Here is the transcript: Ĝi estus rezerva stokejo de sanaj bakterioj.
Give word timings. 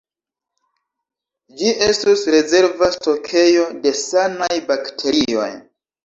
Ĝi 1.57 1.73
estus 1.87 2.23
rezerva 2.35 2.89
stokejo 2.95 3.65
de 3.83 3.91
sanaj 3.99 4.57
bakterioj. 4.71 5.51